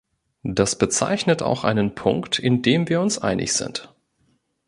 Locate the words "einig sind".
3.19-3.93